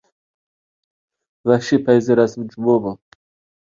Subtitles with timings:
[1.53, 3.01] ۋەھشىي پەيزى رەسىم جۇمۇ بۇ!